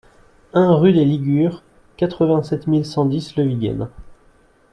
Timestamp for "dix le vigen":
3.05-3.87